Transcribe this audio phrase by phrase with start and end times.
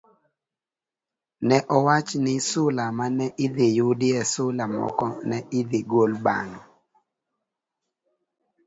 [1.47, 6.55] ne owach ni sula ma ne idhi yudie sula moko ne idhi gol bang'